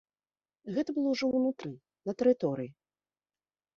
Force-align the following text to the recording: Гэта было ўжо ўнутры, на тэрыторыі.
Гэта 0.77 0.95
было 0.95 1.09
ўжо 1.13 1.29
ўнутры, 1.35 1.73
на 2.11 2.19
тэрыторыі. 2.23 2.71